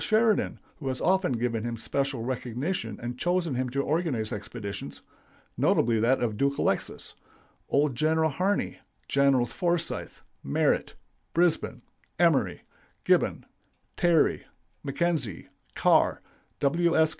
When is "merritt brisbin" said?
10.43-11.83